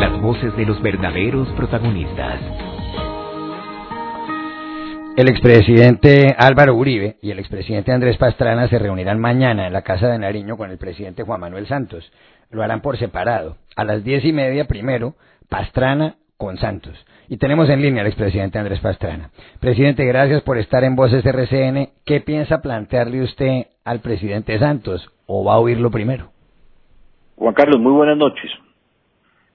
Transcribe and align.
las 0.00 0.18
voces 0.22 0.56
de 0.56 0.64
los 0.64 0.80
verdaderos 0.80 1.46
protagonistas. 1.50 2.40
El 5.14 5.28
expresidente 5.28 6.34
Álvaro 6.38 6.74
Uribe 6.74 7.16
y 7.20 7.30
el 7.30 7.38
expresidente 7.38 7.92
Andrés 7.92 8.16
Pastrana 8.16 8.66
se 8.68 8.78
reunirán 8.78 9.20
mañana 9.20 9.66
en 9.66 9.74
la 9.74 9.82
Casa 9.82 10.08
de 10.08 10.18
Nariño 10.18 10.56
con 10.56 10.70
el 10.70 10.78
presidente 10.78 11.22
Juan 11.22 11.40
Manuel 11.40 11.66
Santos. 11.66 12.10
Lo 12.50 12.62
harán 12.62 12.80
por 12.80 12.96
separado. 12.96 13.58
A 13.76 13.84
las 13.84 14.02
diez 14.02 14.24
y 14.24 14.32
media 14.32 14.64
primero, 14.64 15.16
Pastrana 15.50 16.14
con 16.38 16.56
Santos. 16.56 16.94
Y 17.28 17.36
tenemos 17.36 17.68
en 17.68 17.82
línea 17.82 18.00
al 18.00 18.06
expresidente 18.06 18.58
Andrés 18.58 18.80
Pastrana. 18.80 19.28
Presidente, 19.60 20.06
gracias 20.06 20.40
por 20.40 20.56
estar 20.56 20.82
en 20.82 20.96
Voces 20.96 21.26
RCN. 21.26 21.90
¿Qué 22.06 22.22
piensa 22.22 22.62
plantearle 22.62 23.22
usted 23.22 23.66
al 23.84 24.00
presidente 24.00 24.58
Santos 24.58 25.06
o 25.26 25.44
va 25.44 25.54
a 25.54 25.58
oírlo 25.58 25.90
primero? 25.90 26.30
Juan 27.36 27.52
Carlos, 27.52 27.78
muy 27.78 27.92
buenas 27.92 28.16
noches. 28.16 28.50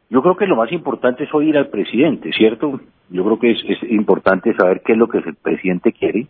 Yo 0.10 0.22
creo 0.22 0.36
que 0.36 0.46
lo 0.46 0.56
más 0.56 0.72
importante 0.72 1.24
es 1.24 1.34
oír 1.34 1.58
al 1.58 1.68
presidente, 1.68 2.32
¿cierto? 2.32 2.80
Yo 3.10 3.24
creo 3.24 3.40
que 3.40 3.52
es, 3.52 3.92
importante 3.92 4.54
saber 4.54 4.82
qué 4.86 4.94
es 4.94 4.98
lo 4.98 5.08
que 5.08 5.18
el 5.18 5.36
presidente 5.36 5.94
quiere. 5.94 6.28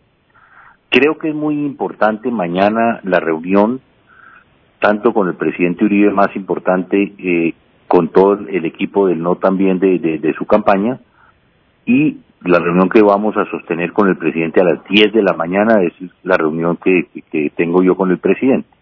Creo 0.88 1.18
que 1.18 1.28
es 1.28 1.34
muy 1.34 1.54
importante 1.54 2.30
mañana 2.30 3.00
la 3.02 3.20
reunión, 3.20 3.80
tanto 4.80 5.12
con 5.12 5.28
el 5.28 5.34
presidente 5.34 5.84
Uribe, 5.84 6.10
más 6.10 6.34
importante, 6.36 7.12
eh, 7.18 7.54
con 7.86 8.08
todo 8.08 8.38
el 8.48 8.64
equipo 8.64 9.08
del 9.08 9.22
no 9.22 9.36
también 9.36 9.78
de, 9.78 10.34
su 10.38 10.46
campaña, 10.46 10.98
y 11.84 12.18
la 12.42 12.58
reunión 12.58 12.88
que 12.88 13.02
vamos 13.02 13.36
a 13.36 13.44
sostener 13.50 13.92
con 13.92 14.08
el 14.08 14.16
presidente 14.16 14.60
a 14.60 14.64
las 14.64 14.84
10 14.88 15.12
de 15.12 15.22
la 15.22 15.34
mañana 15.34 15.82
es 15.82 15.92
la 16.22 16.36
reunión 16.36 16.78
que 16.78 17.52
tengo 17.56 17.82
yo 17.82 17.94
con 17.94 18.10
el 18.10 18.18
presidente. 18.18 18.75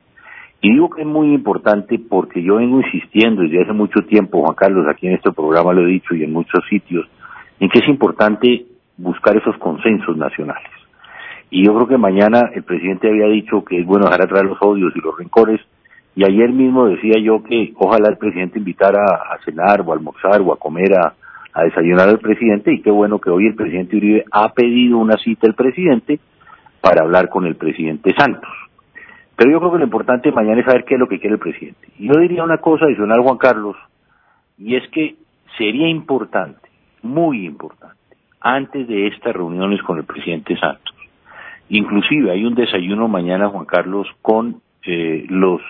Y 0.65 0.73
digo 0.73 0.89
que 0.89 1.03
es 1.03 1.07
muy 1.07 1.35
importante 1.35 1.99
porque 1.99 2.43
yo 2.43 2.57
vengo 2.57 2.81
insistiendo 2.81 3.43
desde 3.43 3.61
hace 3.61 3.75
mucho 3.75 4.01
tiempo, 4.09 4.41
Juan 4.41 4.55
Carlos, 4.55 4.87
aquí 4.89 5.07
en 5.07 5.13
este 5.13 5.31
programa 5.31 5.75
lo 5.75 5.83
he 5.83 5.91
dicho 5.91 6.15
y 6.15 6.25
en 6.25 6.33
muchos 6.33 6.65
sitios, 6.71 7.07
en 7.61 7.69
que 7.69 7.81
es 7.81 7.89
importante 7.91 8.65
buscar 8.97 9.37
esos 9.37 9.59
consensos 9.59 10.17
nacionales. 10.17 10.71
Y 11.51 11.67
yo 11.67 11.75
creo 11.75 11.87
que 11.87 11.99
mañana 11.99 12.49
el 12.55 12.63
presidente 12.63 13.11
había 13.11 13.27
dicho 13.27 13.63
que 13.63 13.81
es 13.81 13.87
bueno 13.87 14.07
dejar 14.07 14.23
atrás 14.23 14.45
los 14.45 14.57
odios 14.63 14.97
y 14.97 15.01
los 15.01 15.19
rencores, 15.19 15.61
y 16.17 16.25
ayer 16.25 16.49
mismo 16.51 16.87
decía 16.87 17.21
yo 17.23 17.43
que 17.43 17.75
ojalá 17.77 18.09
el 18.09 18.17
presidente 18.17 18.59
invitara 18.59 19.05
a, 19.05 19.37
cenar 19.45 19.83
o 19.83 19.93
a 19.93 19.97
almorzar 19.97 20.41
o 20.41 20.55
a 20.55 20.57
comer, 20.57 20.95
a, 20.99 21.13
a 21.53 21.65
desayunar 21.65 22.09
al 22.09 22.21
presidente, 22.21 22.73
y 22.73 22.81
qué 22.81 22.91
bueno 22.91 23.19
que 23.19 23.29
hoy 23.29 23.49
el 23.49 23.55
presidente 23.55 23.99
Uribe 23.99 24.25
ha 24.33 24.49
pedido 24.55 24.97
una 24.97 25.19
cita 25.19 25.47
al 25.47 25.55
presidente 25.55 26.21
para 26.81 27.03
hablar 27.03 27.29
con 27.29 27.45
el 27.45 27.57
presidente 27.57 28.15
Santos. 28.17 28.64
Pero 29.37 29.51
yo 29.51 29.59
creo 29.59 29.73
que 29.73 29.79
lo 29.79 29.85
importante 29.85 30.33
mañana 30.33 30.61
es 30.61 30.67
saber 30.67 30.85
qué 30.85 30.95
es 30.95 31.01
lo 31.01 31.09
que 31.09 31.19
quiere 31.19 31.35
el 31.35 31.41
presidente. 31.41 31.89
Y 31.99 32.09
yo 32.09 32.21
diría 32.21 32.45
una 32.45 32.59
cosa 32.59 32.85
adicional, 32.85 33.21
Juan 33.21 33.39
Carlos, 33.39 33.77
y 34.59 34.77
es 34.77 34.89
que 34.91 35.17
sería 35.59 35.89
importante 35.89 36.69
muy 37.03 37.45
importante 37.45 37.99
antes 38.41 38.87
de 38.87 39.09
estas 39.09 39.35
reuniones 39.35 39.83
con 39.83 39.99
el 39.99 40.05
presidente 40.05 40.57
Santos. 40.57 40.95
Inclusive 41.69 42.31
hay 42.31 42.45
un 42.45 42.55
desayuno 42.55 43.09
mañana, 43.09 43.49
Juan 43.49 43.65
Carlos, 43.65 44.07
con 44.23 44.61
eh, 44.85 45.25
los 45.29 45.61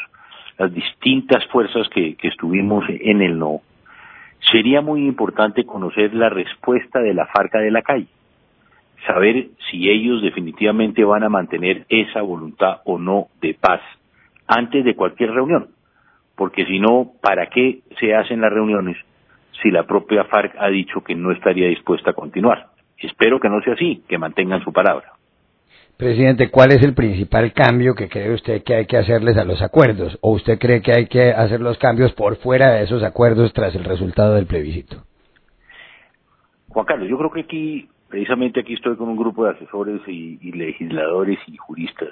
las 0.58 0.72
distintas 0.72 1.44
fuerzas 1.46 1.88
que, 1.88 2.14
que 2.14 2.28
estuvimos 2.28 2.84
en 2.88 3.22
el 3.22 3.38
no. 3.38 3.60
Sería 4.52 4.80
muy 4.82 5.04
importante 5.06 5.64
conocer 5.64 6.14
la 6.14 6.28
respuesta 6.28 7.00
de 7.00 7.12
la 7.14 7.26
FARC 7.26 7.54
de 7.54 7.70
la 7.70 7.82
calle, 7.82 8.06
saber 9.06 9.48
si 9.70 9.88
ellos 9.88 10.22
definitivamente 10.22 11.04
van 11.04 11.24
a 11.24 11.28
mantener 11.28 11.84
esa 11.88 12.22
voluntad 12.22 12.80
o 12.84 12.98
no 12.98 13.28
de 13.40 13.54
paz 13.54 13.80
antes 14.46 14.84
de 14.84 14.94
cualquier 14.94 15.32
reunión, 15.32 15.68
porque 16.36 16.64
si 16.66 16.78
no, 16.78 17.12
¿para 17.20 17.48
qué 17.48 17.80
se 17.98 18.14
hacen 18.14 18.40
las 18.40 18.52
reuniones 18.52 18.96
si 19.62 19.70
la 19.70 19.84
propia 19.84 20.24
FARC 20.24 20.54
ha 20.58 20.68
dicho 20.68 21.00
que 21.02 21.14
no 21.14 21.32
estaría 21.32 21.68
dispuesta 21.68 22.10
a 22.10 22.14
continuar. 22.14 22.68
Espero 22.98 23.40
que 23.40 23.48
no 23.48 23.60
sea 23.62 23.74
así, 23.74 24.02
que 24.08 24.18
mantengan 24.18 24.62
su 24.62 24.72
palabra. 24.72 25.12
Presidente, 25.96 26.50
¿cuál 26.50 26.72
es 26.72 26.82
el 26.82 26.94
principal 26.94 27.52
cambio 27.52 27.94
que 27.94 28.08
cree 28.08 28.34
usted 28.34 28.62
que 28.64 28.74
hay 28.74 28.86
que 28.86 28.96
hacerles 28.96 29.36
a 29.36 29.44
los 29.44 29.62
acuerdos? 29.62 30.18
¿O 30.22 30.32
usted 30.32 30.58
cree 30.58 30.82
que 30.82 30.92
hay 30.92 31.06
que 31.06 31.30
hacer 31.30 31.60
los 31.60 31.78
cambios 31.78 32.12
por 32.12 32.36
fuera 32.36 32.72
de 32.72 32.84
esos 32.84 33.02
acuerdos 33.02 33.52
tras 33.52 33.74
el 33.76 33.84
resultado 33.84 34.34
del 34.34 34.46
plebiscito? 34.46 35.04
Juan 36.68 36.86
Carlos, 36.86 37.08
yo 37.08 37.16
creo 37.16 37.30
que 37.30 37.40
aquí, 37.40 37.88
precisamente 38.14 38.60
aquí 38.60 38.74
estoy 38.74 38.94
con 38.94 39.08
un 39.08 39.16
grupo 39.16 39.44
de 39.44 39.50
asesores 39.50 40.00
y, 40.06 40.52
legisladores 40.52 41.36
y 41.48 41.56
juristas 41.56 42.10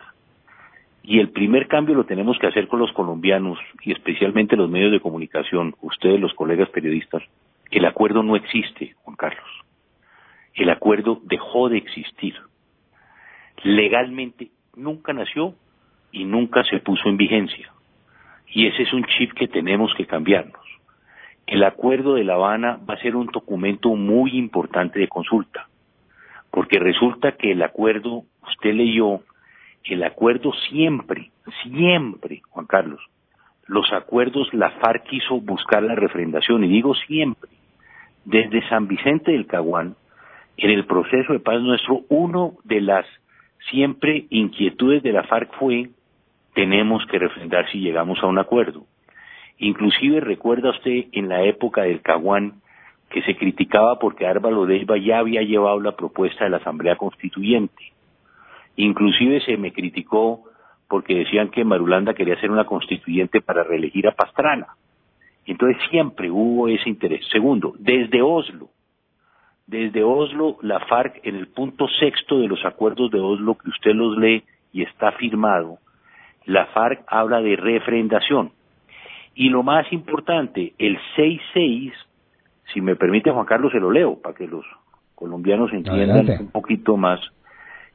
y 1.00 1.20
el 1.20 1.30
primer 1.30 1.68
cambio 1.68 1.94
lo 1.94 2.06
tenemos 2.06 2.36
que 2.40 2.48
hacer 2.48 2.66
con 2.66 2.80
los 2.80 2.90
colombianos 2.90 3.56
y 3.84 3.92
especialmente 3.92 4.56
los 4.56 4.68
medios 4.68 4.90
de 4.90 4.98
comunicación, 4.98 5.76
ustedes 5.80 6.18
los 6.18 6.34
colegas 6.34 6.68
periodistas. 6.70 7.22
El 7.70 7.84
acuerdo 7.84 8.24
no 8.24 8.34
existe, 8.34 8.96
Juan 9.04 9.14
Carlos. 9.14 9.48
El 10.54 10.70
acuerdo 10.70 11.20
dejó 11.22 11.68
de 11.68 11.78
existir. 11.78 12.34
Legalmente 13.62 14.50
nunca 14.74 15.12
nació 15.12 15.54
y 16.10 16.24
nunca 16.24 16.64
se 16.64 16.80
puso 16.80 17.08
en 17.08 17.16
vigencia. 17.16 17.70
Y 18.48 18.66
ese 18.66 18.82
es 18.82 18.92
un 18.92 19.04
chip 19.04 19.34
que 19.34 19.46
tenemos 19.46 19.94
que 19.96 20.06
cambiarnos. 20.06 20.66
El 21.46 21.62
acuerdo 21.62 22.14
de 22.14 22.24
La 22.24 22.34
Habana 22.34 22.80
va 22.90 22.94
a 22.94 23.02
ser 23.02 23.14
un 23.14 23.26
documento 23.26 23.94
muy 23.94 24.36
importante 24.36 24.98
de 24.98 25.06
consulta, 25.06 25.68
porque 26.52 26.78
resulta 26.78 27.32
que 27.32 27.52
el 27.52 27.62
acuerdo, 27.62 28.24
usted 28.46 28.74
leyó, 28.74 29.22
el 29.84 30.04
acuerdo 30.04 30.52
siempre, 30.68 31.30
siempre, 31.64 32.42
Juan 32.50 32.66
Carlos, 32.66 33.00
los 33.66 33.90
acuerdos 33.92 34.52
la 34.52 34.70
FARC 34.70 35.04
quiso 35.04 35.40
buscar 35.40 35.82
la 35.82 35.94
refrendación, 35.94 36.62
y 36.62 36.68
digo 36.68 36.94
siempre, 36.94 37.50
desde 38.26 38.68
San 38.68 38.86
Vicente 38.86 39.32
del 39.32 39.46
Caguán, 39.46 39.96
en 40.58 40.70
el 40.70 40.84
proceso 40.84 41.32
de 41.32 41.40
paz 41.40 41.60
nuestro, 41.62 42.02
uno 42.10 42.52
de 42.64 42.82
las 42.82 43.06
siempre 43.70 44.26
inquietudes 44.28 45.02
de 45.02 45.12
la 45.12 45.24
FARC 45.24 45.52
fue, 45.58 45.88
tenemos 46.54 47.04
que 47.06 47.18
refrendar 47.18 47.68
si 47.72 47.80
llegamos 47.80 48.22
a 48.22 48.26
un 48.26 48.38
acuerdo. 48.38 48.84
Inclusive 49.56 50.20
recuerda 50.20 50.70
usted 50.70 51.06
en 51.12 51.30
la 51.30 51.44
época 51.44 51.82
del 51.82 52.02
Caguán 52.02 52.61
que 53.12 53.22
se 53.22 53.36
criticaba 53.36 53.98
porque 53.98 54.26
Álvaro 54.26 54.66
Leiva 54.66 54.96
ya 54.96 55.18
había 55.18 55.42
llevado 55.42 55.78
la 55.80 55.92
propuesta 55.92 56.44
de 56.44 56.50
la 56.50 56.56
Asamblea 56.56 56.96
Constituyente 56.96 57.92
Inclusive 58.76 59.40
se 59.40 59.56
me 59.56 59.72
criticó 59.72 60.44
porque 60.88 61.14
decían 61.14 61.50
que 61.50 61.64
Marulanda 61.64 62.14
quería 62.14 62.40
ser 62.40 62.50
una 62.50 62.64
constituyente 62.64 63.40
para 63.40 63.64
reelegir 63.64 64.06
a 64.08 64.12
Pastrana. 64.12 64.68
Entonces 65.46 65.82
siempre 65.90 66.30
hubo 66.30 66.68
ese 66.68 66.88
interés. 66.88 67.26
Segundo, 67.30 67.74
desde 67.78 68.22
Oslo, 68.22 68.68
desde 69.66 70.04
Oslo, 70.04 70.58
la 70.62 70.80
FARC, 70.80 71.20
en 71.24 71.36
el 71.36 71.48
punto 71.48 71.88
sexto 71.88 72.38
de 72.38 72.48
los 72.48 72.64
acuerdos 72.64 73.10
de 73.10 73.20
Oslo, 73.20 73.56
que 73.56 73.70
usted 73.70 73.92
los 73.94 74.16
lee 74.18 74.44
y 74.72 74.82
está 74.82 75.12
firmado, 75.12 75.78
la 76.44 76.66
FARC 76.66 77.04
habla 77.06 77.40
de 77.40 77.56
refrendación. 77.56 78.52
Y 79.34 79.48
lo 79.48 79.62
más 79.62 79.90
importante, 79.92 80.74
el 80.78 80.98
6-6, 81.16 81.92
si 82.72 82.80
me 82.80 82.96
permite 82.96 83.30
Juan 83.30 83.46
Carlos, 83.46 83.72
se 83.72 83.80
lo 83.80 83.90
leo 83.90 84.20
para 84.20 84.34
que 84.34 84.46
los 84.46 84.64
colombianos 85.14 85.72
entiendan 85.72 86.28
un 86.40 86.50
poquito 86.50 86.96
más. 86.96 87.20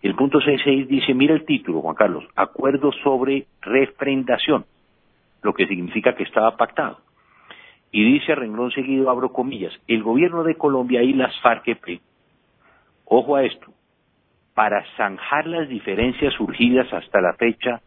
El 0.01 0.15
punto 0.15 0.39
6.6 0.39 0.88
dice, 0.88 1.13
mira 1.13 1.33
el 1.33 1.45
título, 1.45 1.81
Juan 1.81 1.95
Carlos, 1.95 2.23
acuerdo 2.35 2.91
sobre 3.03 3.47
refrendación, 3.61 4.66
lo 5.41 5.53
que 5.53 5.67
significa 5.67 6.16
que 6.16 6.23
estaba 6.23 6.55
pactado. 6.55 6.99
Y 7.91 8.03
dice 8.03 8.33
a 8.33 8.35
renglón 8.35 8.71
seguido, 8.71 9.09
abro 9.09 9.33
comillas, 9.33 9.73
el 9.87 10.03
gobierno 10.03 10.43
de 10.43 10.55
Colombia 10.55 11.01
y 11.01 11.13
las 11.13 11.33
FARC-EP, 11.41 11.99
ojo 13.05 13.35
a 13.35 13.43
esto, 13.43 13.67
para 14.53 14.83
zanjar 14.97 15.47
las 15.47 15.67
diferencias 15.69 16.33
surgidas 16.33 16.91
hasta 16.93 17.21
la 17.21 17.33
fecha 17.33 17.81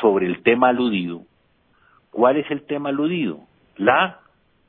sobre 0.00 0.26
el 0.26 0.42
tema 0.42 0.68
aludido. 0.68 1.22
¿Cuál 2.10 2.36
es 2.36 2.50
el 2.50 2.62
tema 2.62 2.90
aludido? 2.90 3.40
La 3.76 4.20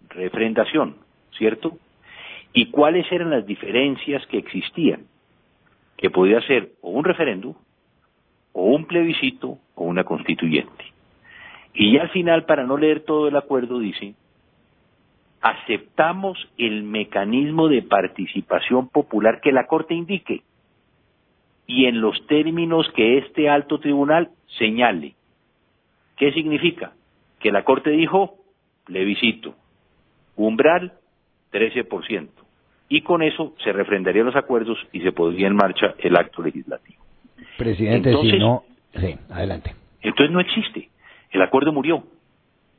refrendación, 0.09 0.95
¿cierto? 1.37 1.77
¿Y 2.53 2.71
cuáles 2.71 3.11
eran 3.11 3.29
las 3.29 3.45
diferencias 3.45 4.25
que 4.27 4.37
existían? 4.37 5.05
que 5.97 6.11
podía 6.11 6.39
ser 6.41 6.73
o 6.81 6.91
un 6.91 7.03
referéndum, 7.03 7.55
o 8.53 8.65
un 8.65 8.85
plebiscito, 8.85 9.57
o 9.75 9.83
una 9.83 10.03
constituyente. 10.03 10.85
Y 11.73 11.93
ya 11.93 12.03
al 12.03 12.09
final, 12.09 12.45
para 12.45 12.65
no 12.65 12.77
leer 12.77 13.01
todo 13.01 13.27
el 13.27 13.35
acuerdo, 13.35 13.79
dice, 13.79 14.13
aceptamos 15.41 16.37
el 16.57 16.83
mecanismo 16.83 17.67
de 17.67 17.81
participación 17.81 18.89
popular 18.89 19.41
que 19.41 19.51
la 19.51 19.67
Corte 19.67 19.93
indique 19.93 20.43
y 21.67 21.85
en 21.85 21.99
los 21.99 22.25
términos 22.27 22.89
que 22.95 23.17
este 23.17 23.49
alto 23.49 23.79
tribunal 23.79 24.29
señale. 24.57 25.15
¿Qué 26.15 26.31
significa? 26.31 26.93
Que 27.39 27.51
la 27.51 27.63
Corte 27.63 27.91
dijo 27.91 28.35
plebiscito, 28.85 29.53
umbral 30.35 30.93
13% 31.57 32.27
y 32.89 33.01
con 33.01 33.21
eso 33.21 33.53
se 33.63 33.71
refrendarían 33.73 34.25
los 34.25 34.35
acuerdos 34.35 34.77
y 34.91 35.01
se 35.01 35.11
pondría 35.11 35.47
en 35.47 35.55
marcha 35.55 35.95
el 35.99 36.15
acto 36.15 36.41
legislativo. 36.41 37.03
Presidente, 37.57 38.15
si 38.21 38.37
no... 38.39 38.63
Sí, 38.95 39.15
adelante. 39.29 39.75
Entonces 40.01 40.31
no 40.31 40.39
existe. 40.39 40.89
El 41.31 41.41
acuerdo 41.41 41.73
murió, 41.73 42.03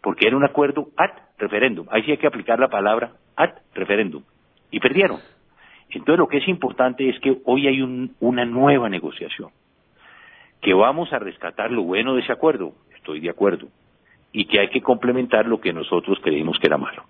porque 0.02 0.26
era 0.26 0.36
un 0.36 0.44
acuerdo 0.44 0.88
ad 0.96 1.10
referéndum. 1.38 1.86
Ahí 1.90 2.02
sí 2.02 2.12
hay 2.12 2.16
que 2.16 2.26
aplicar 2.26 2.58
la 2.58 2.68
palabra 2.68 3.12
ad 3.36 3.50
referéndum. 3.74 4.22
Y 4.70 4.80
perdieron. 4.80 5.20
Entonces 5.90 6.18
lo 6.18 6.28
que 6.28 6.38
es 6.38 6.48
importante 6.48 7.08
es 7.08 7.18
que 7.20 7.38
hoy 7.44 7.66
hay 7.66 7.80
una 8.20 8.44
nueva 8.44 8.88
negociación, 8.88 9.50
que 10.60 10.74
vamos 10.74 11.12
a 11.12 11.18
rescatar 11.18 11.70
lo 11.70 11.82
bueno 11.82 12.14
de 12.14 12.22
ese 12.22 12.32
acuerdo, 12.32 12.72
estoy 12.94 13.20
de 13.20 13.30
acuerdo, 13.30 13.68
y 14.32 14.44
que 14.44 14.60
hay 14.60 14.68
que 14.68 14.82
complementar 14.82 15.46
lo 15.46 15.60
que 15.60 15.72
nosotros 15.72 16.18
creímos 16.22 16.58
que 16.58 16.66
era 16.66 16.76
malo. 16.76 17.04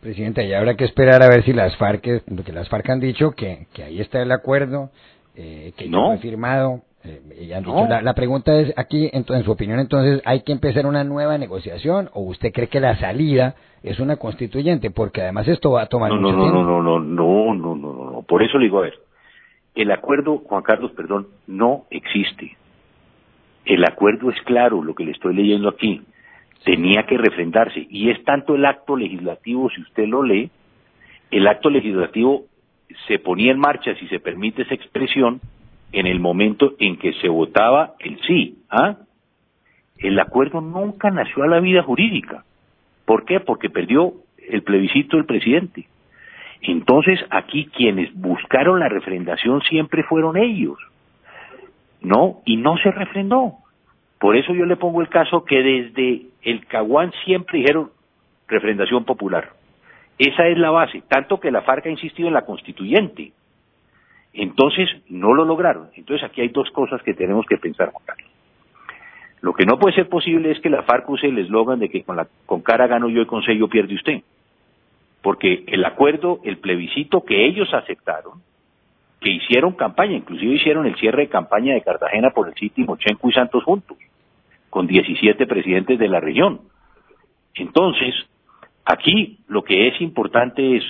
Presidente, 0.00 0.46
y 0.46 0.54
habrá 0.54 0.74
que 0.74 0.84
esperar 0.84 1.22
a 1.22 1.28
ver 1.28 1.42
si 1.42 1.52
las 1.52 1.76
FARC, 1.76 2.22
lo 2.28 2.44
que 2.44 2.52
las 2.52 2.68
FARC 2.68 2.88
han 2.90 3.00
dicho, 3.00 3.32
que, 3.32 3.66
que 3.74 3.82
ahí 3.82 4.00
está 4.00 4.22
el 4.22 4.30
acuerdo, 4.30 4.90
eh, 5.34 5.72
que 5.76 5.88
no. 5.88 6.08
fue 6.08 6.18
firmado. 6.18 6.82
Eh, 7.04 7.52
han 7.52 7.64
dicho, 7.64 7.86
la, 7.88 8.14
pregunta 8.14 8.54
es, 8.60 8.72
aquí, 8.76 9.10
en, 9.12 9.24
en, 9.28 9.44
su 9.44 9.50
opinión, 9.50 9.80
entonces, 9.80 10.22
¿hay 10.24 10.42
que 10.42 10.52
empezar 10.52 10.86
una 10.86 11.02
nueva 11.02 11.36
negociación 11.36 12.10
o 12.12 12.22
usted 12.22 12.52
cree 12.52 12.68
que 12.68 12.78
la 12.78 12.96
salida 12.98 13.56
es 13.82 13.98
una 13.98 14.16
constituyente? 14.16 14.90
Porque 14.90 15.22
además 15.22 15.48
esto 15.48 15.72
va 15.72 15.82
a 15.82 15.86
tomar 15.86 16.10
no, 16.12 16.20
mucho 16.20 16.36
no, 16.36 16.42
tiempo. 16.42 16.62
No, 16.62 16.82
no, 16.82 17.00
no, 17.00 17.00
no, 17.00 17.54
no, 17.54 17.74
no, 17.74 18.10
no, 18.12 18.22
por 18.22 18.42
eso 18.44 18.56
le 18.58 18.66
digo, 18.66 18.78
a 18.78 18.82
ver, 18.82 18.94
el 19.74 19.90
acuerdo, 19.90 20.38
Juan 20.38 20.62
Carlos, 20.62 20.92
perdón, 20.92 21.26
no 21.48 21.86
existe. 21.90 22.56
El 23.64 23.84
acuerdo 23.84 24.30
es 24.30 24.40
claro, 24.42 24.82
lo 24.82 24.94
que 24.94 25.04
le 25.04 25.10
estoy 25.10 25.34
leyendo 25.34 25.68
aquí 25.68 26.02
tenía 26.64 27.04
que 27.04 27.18
refrendarse. 27.18 27.86
Y 27.88 28.10
es 28.10 28.22
tanto 28.24 28.54
el 28.54 28.64
acto 28.64 28.96
legislativo, 28.96 29.70
si 29.70 29.82
usted 29.82 30.06
lo 30.06 30.22
lee, 30.22 30.50
el 31.30 31.46
acto 31.46 31.70
legislativo 31.70 32.44
se 33.06 33.18
ponía 33.18 33.52
en 33.52 33.58
marcha, 33.58 33.94
si 33.96 34.06
se 34.08 34.20
permite 34.20 34.62
esa 34.62 34.74
expresión, 34.74 35.40
en 35.92 36.06
el 36.06 36.20
momento 36.20 36.74
en 36.78 36.98
que 36.98 37.12
se 37.14 37.28
votaba 37.28 37.94
el 38.00 38.20
sí. 38.26 38.58
¿ah? 38.70 38.96
El 39.98 40.18
acuerdo 40.18 40.60
nunca 40.60 41.10
nació 41.10 41.42
a 41.44 41.48
la 41.48 41.60
vida 41.60 41.82
jurídica. 41.82 42.44
¿Por 43.04 43.24
qué? 43.24 43.40
Porque 43.40 43.70
perdió 43.70 44.12
el 44.48 44.62
plebiscito 44.62 45.16
del 45.16 45.26
presidente. 45.26 45.86
Entonces, 46.60 47.20
aquí 47.30 47.66
quienes 47.66 48.12
buscaron 48.14 48.80
la 48.80 48.88
refrendación 48.88 49.62
siempre 49.62 50.02
fueron 50.02 50.36
ellos. 50.36 50.78
¿No? 52.00 52.40
Y 52.44 52.56
no 52.56 52.76
se 52.78 52.90
refrendó. 52.90 53.54
Por 54.20 54.36
eso 54.36 54.52
yo 54.54 54.66
le 54.66 54.76
pongo 54.76 55.00
el 55.00 55.08
caso 55.08 55.44
que 55.44 55.62
desde 55.62 56.26
el 56.42 56.66
Caguán 56.66 57.12
siempre 57.24 57.58
dijeron 57.58 57.90
refrendación 58.46 59.04
popular. 59.04 59.52
Esa 60.18 60.48
es 60.48 60.58
la 60.58 60.70
base, 60.70 61.02
tanto 61.08 61.38
que 61.38 61.50
la 61.50 61.62
FARC 61.62 61.86
ha 61.86 61.90
insistido 61.90 62.28
en 62.28 62.34
la 62.34 62.44
constituyente. 62.44 63.32
Entonces, 64.32 64.88
no 65.08 65.34
lo 65.34 65.44
lograron. 65.44 65.90
Entonces, 65.94 66.28
aquí 66.28 66.40
hay 66.40 66.48
dos 66.48 66.70
cosas 66.70 67.02
que 67.02 67.14
tenemos 67.14 67.46
que 67.46 67.56
pensar, 67.56 67.90
Juan 67.90 68.04
Carlos. 68.04 68.30
Lo 69.40 69.52
que 69.52 69.64
no 69.64 69.78
puede 69.78 69.94
ser 69.94 70.08
posible 70.08 70.50
es 70.50 70.60
que 70.60 70.70
la 70.70 70.82
FARC 70.82 71.08
use 71.08 71.28
el 71.28 71.38
eslogan 71.38 71.78
de 71.78 71.88
que 71.88 72.02
con, 72.02 72.16
la, 72.16 72.26
con 72.46 72.60
cara 72.60 72.88
gano 72.88 73.08
yo 73.08 73.22
y 73.22 73.26
con 73.26 73.42
sello 73.42 73.68
pierde 73.68 73.94
usted. 73.94 74.22
Porque 75.22 75.64
el 75.66 75.84
acuerdo, 75.84 76.40
el 76.42 76.58
plebiscito 76.58 77.24
que 77.24 77.46
ellos 77.46 77.72
aceptaron, 77.72 78.42
que 79.20 79.30
hicieron 79.30 79.72
campaña, 79.72 80.14
inclusive 80.14 80.54
hicieron 80.54 80.86
el 80.86 80.96
cierre 80.96 81.22
de 81.22 81.28
campaña 81.28 81.74
de 81.74 81.82
Cartagena 81.82 82.30
por 82.30 82.48
el 82.48 82.54
sitio 82.54 82.84
Mochenco 82.84 83.28
y 83.28 83.32
Santos 83.32 83.64
juntos, 83.64 83.96
con 84.70 84.86
17 84.86 85.46
presidentes 85.46 85.98
de 85.98 86.08
la 86.08 86.20
región. 86.20 86.60
Entonces, 87.54 88.14
aquí 88.84 89.38
lo 89.48 89.62
que 89.62 89.88
es 89.88 90.00
importante 90.00 90.76
es 90.76 90.84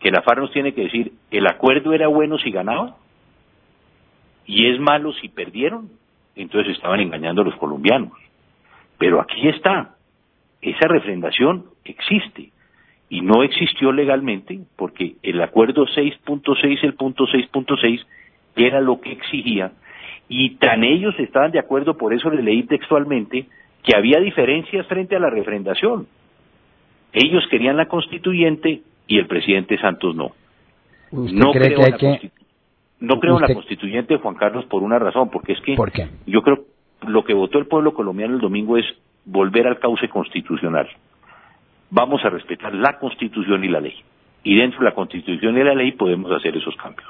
que 0.00 0.10
la 0.10 0.22
FARC 0.22 0.40
nos 0.40 0.52
tiene 0.52 0.74
que 0.74 0.82
decir, 0.82 1.12
el 1.30 1.46
acuerdo 1.46 1.92
era 1.92 2.08
bueno 2.08 2.38
si 2.38 2.50
ganaba 2.50 2.96
y 4.46 4.66
es 4.70 4.78
malo 4.78 5.12
si 5.14 5.28
perdieron, 5.28 5.88
entonces 6.36 6.76
estaban 6.76 7.00
engañando 7.00 7.42
a 7.42 7.44
los 7.46 7.56
colombianos. 7.56 8.12
Pero 8.98 9.20
aquí 9.20 9.48
está, 9.48 9.96
esa 10.60 10.88
refrendación 10.88 11.66
existe 11.84 12.50
y 13.08 13.20
no 13.20 13.42
existió 13.42 13.92
legalmente 13.92 14.60
porque 14.76 15.16
el 15.22 15.40
acuerdo 15.40 15.86
6.6, 15.86 16.78
el 16.82 16.94
punto 16.94 17.24
6.6, 17.26 18.04
era 18.56 18.80
lo 18.80 19.00
que 19.00 19.12
exigía 19.12 19.72
y 20.28 20.56
tan 20.56 20.84
ellos 20.84 21.14
estaban 21.18 21.50
de 21.50 21.58
acuerdo, 21.58 21.96
por 21.96 22.14
eso 22.14 22.30
le 22.30 22.42
leí 22.42 22.64
textualmente, 22.64 23.46
que 23.82 23.96
había 23.96 24.18
diferencias 24.20 24.86
frente 24.86 25.16
a 25.16 25.20
la 25.20 25.30
refrendación. 25.30 26.06
Ellos 27.12 27.44
querían 27.50 27.76
la 27.76 27.86
constituyente 27.86 28.82
y 29.06 29.18
el 29.18 29.26
presidente 29.26 29.78
Santos 29.78 30.16
no. 30.16 30.32
no 31.12 31.52
creo 31.52 31.80
que 31.80 31.96
que... 31.98 32.30
No 33.00 33.20
creo 33.20 33.34
en 33.36 33.42
la 33.42 33.54
constituyente, 33.54 34.16
Juan 34.16 34.36
Carlos, 34.36 34.64
por 34.66 34.82
una 34.82 34.98
razón, 34.98 35.28
porque 35.28 35.52
es 35.52 35.60
que 35.60 35.74
¿Por 35.74 35.92
qué? 35.92 36.08
yo 36.26 36.42
creo 36.42 36.64
lo 37.06 37.22
que 37.22 37.34
votó 37.34 37.58
el 37.58 37.66
pueblo 37.66 37.92
colombiano 37.92 38.34
el 38.34 38.40
domingo 38.40 38.78
es 38.78 38.86
volver 39.26 39.66
al 39.66 39.78
cauce 39.78 40.08
constitucional 40.08 40.88
vamos 41.94 42.24
a 42.24 42.30
respetar 42.30 42.74
la 42.74 42.98
Constitución 42.98 43.64
y 43.64 43.68
la 43.68 43.80
ley. 43.80 43.94
Y 44.42 44.56
dentro 44.56 44.80
de 44.80 44.86
la 44.86 44.94
Constitución 44.94 45.56
y 45.56 45.62
la 45.62 45.74
ley 45.74 45.92
podemos 45.92 46.30
hacer 46.32 46.56
esos 46.56 46.74
cambios. 46.76 47.08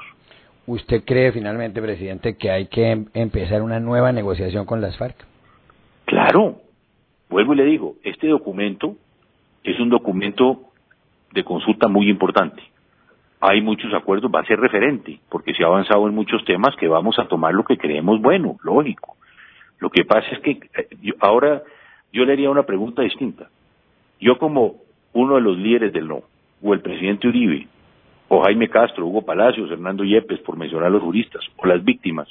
¿Usted 0.67 1.03
cree 1.05 1.31
finalmente, 1.31 1.81
presidente, 1.81 2.37
que 2.37 2.49
hay 2.49 2.67
que 2.67 2.91
em-, 2.91 3.05
empezar 3.13 3.61
una 3.61 3.79
nueva 3.79 4.11
negociación 4.11 4.65
con 4.65 4.81
las 4.81 4.97
FARC? 4.97 5.15
Claro. 6.05 6.61
Vuelvo 7.29 7.53
y 7.53 7.57
le 7.57 7.65
digo, 7.65 7.95
este 8.03 8.27
documento 8.27 8.95
es 9.63 9.79
un 9.79 9.89
documento 9.89 10.61
de 11.33 11.43
consulta 11.43 11.87
muy 11.87 12.09
importante. 12.09 12.61
Hay 13.41 13.61
muchos 13.61 13.93
acuerdos, 13.93 14.31
va 14.33 14.39
a 14.39 14.45
ser 14.45 14.59
referente, 14.59 15.19
porque 15.29 15.53
se 15.53 15.63
ha 15.63 15.67
avanzado 15.67 16.07
en 16.07 16.15
muchos 16.15 16.43
temas 16.45 16.75
que 16.77 16.87
vamos 16.87 17.19
a 17.19 17.27
tomar 17.27 17.53
lo 17.53 17.63
que 17.63 17.77
creemos 17.77 18.21
bueno, 18.21 18.57
lógico. 18.63 19.17
Lo 19.79 19.89
que 19.89 20.05
pasa 20.05 20.27
es 20.31 20.39
que 20.39 20.51
eh, 20.51 21.13
ahora 21.19 21.61
yo 22.11 22.25
le 22.25 22.33
haría 22.33 22.49
una 22.49 22.63
pregunta 22.63 23.01
distinta. 23.01 23.49
Yo 24.19 24.37
como 24.37 24.75
uno 25.13 25.35
de 25.35 25.41
los 25.41 25.57
líderes 25.57 25.93
del 25.93 26.07
no, 26.07 26.23
o 26.63 26.73
el 26.73 26.81
presidente 26.81 27.27
Uribe, 27.27 27.67
o 28.27 28.41
Jaime 28.41 28.69
Castro, 28.69 29.05
Hugo 29.05 29.23
Palacios, 29.23 29.69
Hernando 29.71 30.03
Yepes, 30.03 30.39
por 30.39 30.57
mencionar 30.57 30.87
a 30.87 30.91
los 30.91 31.03
juristas, 31.03 31.43
o 31.57 31.67
las 31.67 31.83
víctimas, 31.83 32.27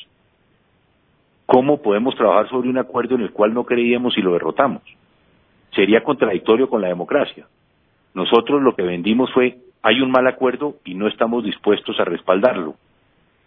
¿cómo 1.46 1.80
podemos 1.82 2.16
trabajar 2.16 2.48
sobre 2.48 2.68
un 2.68 2.78
acuerdo 2.78 3.14
en 3.14 3.22
el 3.22 3.30
cual 3.30 3.54
no 3.54 3.64
creíamos 3.64 4.16
y 4.18 4.22
lo 4.22 4.32
derrotamos? 4.32 4.82
Sería 5.74 6.02
contradictorio 6.02 6.68
con 6.68 6.80
la 6.80 6.88
democracia. 6.88 7.46
Nosotros 8.14 8.62
lo 8.62 8.74
que 8.74 8.82
vendimos 8.82 9.32
fue, 9.32 9.58
hay 9.82 10.00
un 10.00 10.10
mal 10.10 10.26
acuerdo 10.26 10.76
y 10.84 10.94
no 10.94 11.08
estamos 11.08 11.44
dispuestos 11.44 11.98
a 12.00 12.04
respaldarlo. 12.04 12.76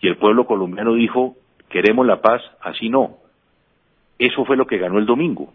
Y 0.01 0.07
el 0.07 0.17
pueblo 0.17 0.45
colombiano 0.45 0.93
dijo, 0.93 1.35
queremos 1.69 2.05
la 2.05 2.21
paz, 2.21 2.41
así 2.61 2.89
no. 2.89 3.17
Eso 4.19 4.45
fue 4.45 4.57
lo 4.57 4.67
que 4.67 4.77
ganó 4.77 4.99
el 4.99 5.05
domingo. 5.05 5.53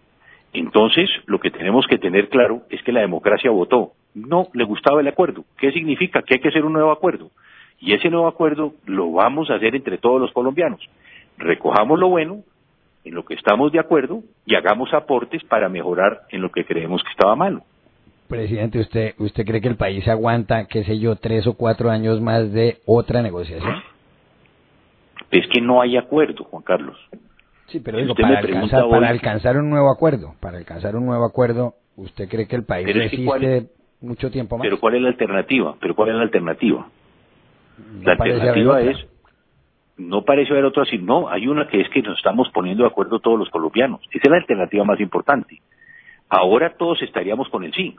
Entonces, 0.53 1.11
lo 1.27 1.41
que 1.41 1.51
tenemos 1.51 1.87
que 1.87 1.99
tener 1.99 2.29
claro 2.29 2.63
es 2.69 2.83
que 2.83 2.93
la 2.93 3.01
democracia 3.01 3.51
votó. 3.51 3.93
No 4.15 4.49
le 4.53 4.65
gustaba 4.65 5.01
el 5.01 5.09
acuerdo. 5.09 5.45
¿Qué 5.57 5.73
significa? 5.73 6.23
Que 6.23 6.35
hay 6.35 6.41
que 6.41 6.49
hacer 6.49 6.65
un 6.65 6.73
nuevo 6.73 6.93
acuerdo. 6.93 7.31
Y 7.81 7.95
ese 7.95 8.11
nuevo 8.11 8.29
acuerdo 8.29 8.75
lo 8.87 9.11
vamos 9.13 9.51
a 9.51 9.55
hacer 9.55 9.75
entre 9.75 9.99
todos 9.99 10.21
los 10.21 10.33
colombianos. 10.33 10.81
Recojamos 11.39 11.99
lo 11.99 12.09
bueno, 12.09 12.43
en 13.05 13.15
lo 13.15 13.25
que 13.25 13.35
estamos 13.35 13.73
de 13.73 13.81
acuerdo, 13.81 14.23
y 14.47 14.55
hagamos 14.55 14.93
aportes 14.95 15.43
para 15.45 15.69
mejorar 15.69 16.23
en 16.31 16.43
lo 16.43 16.51
que 16.51 16.65
creemos 16.65 17.03
que 17.03 17.11
estaba 17.11 17.35
malo. 17.35 17.63
Presidente, 18.29 18.79
¿usted, 18.79 19.15
usted 19.19 19.45
cree 19.45 19.61
que 19.61 19.69
el 19.69 19.77
país 19.77 20.07
aguanta, 20.09 20.67
qué 20.67 20.85
sé 20.85 20.99
yo, 20.99 21.17
tres 21.17 21.47
o 21.47 21.55
cuatro 21.55 21.91
años 21.91 22.21
más 22.21 22.53
de 22.53 22.79
otra 22.87 23.21
negociación? 23.21 23.83
Es 25.31 25.47
que 25.49 25.61
no 25.61 25.81
hay 25.81 25.97
acuerdo, 25.97 26.45
Juan 26.45 26.63
Carlos. 26.63 26.97
Sí, 27.67 27.81
pero 27.81 27.99
para, 28.15 28.39
alcanzar, 28.39 28.89
para 28.89 29.09
alcanzar 29.09 29.57
un 29.57 29.71
nuevo 29.71 29.91
acuerdo, 29.91 30.35
para 30.41 30.59
alcanzar 30.59 30.95
un 30.95 31.07
nuevo 31.07 31.25
acuerdo, 31.25 31.75
¿usted 31.97 32.29
cree 32.29 32.47
que 32.47 32.57
el 32.57 32.65
país 32.65 32.87
resiste 32.87 33.69
mucho 34.03 34.31
tiempo 34.31 34.59
más? 34.59 34.65
Pero 34.65 34.79
¿cuál 34.81 34.97
es 34.97 35.03
la 35.03 35.09
alternativa? 35.09 35.75
Pero 35.81 35.95
¿cuál 35.95 36.11
es 36.11 36.15
la 36.17 36.23
alternativa? 36.23 36.87
la 38.03 38.13
alternativa 38.13 38.81
es 38.83 39.07
no 39.97 40.23
parece 40.23 40.53
haber 40.53 40.65
otra, 40.65 40.85
sino 40.85 41.05
no, 41.05 41.29
hay 41.29 41.47
una 41.47 41.69
que 41.69 41.81
es 41.81 41.89
que 41.91 42.03
nos 42.03 42.17
estamos 42.17 42.49
poniendo 42.51 42.85
de 42.85 42.89
acuerdo 42.89 43.21
todos 43.21 43.39
los 43.39 43.51
colombianos. 43.51 44.01
Esa 44.11 44.23
es 44.25 44.31
la 44.31 44.39
alternativa 44.39 44.85
más 44.85 45.01
importante. 45.01 45.61
Ahora 46.29 46.75
todos 46.77 47.03
estaríamos 47.03 47.49
con 47.49 47.65
el 47.65 47.73
sí. 47.75 47.95